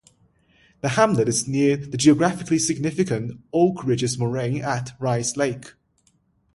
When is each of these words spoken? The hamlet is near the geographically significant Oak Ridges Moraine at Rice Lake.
The 0.79 0.89
hamlet 0.89 1.27
is 1.29 1.47
near 1.47 1.77
the 1.77 1.95
geographically 1.95 2.57
significant 2.57 3.39
Oak 3.53 3.83
Ridges 3.85 4.17
Moraine 4.17 4.63
at 4.63 4.93
Rice 4.99 5.37
Lake. 5.37 5.73